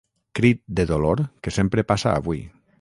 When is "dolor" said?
0.93-1.21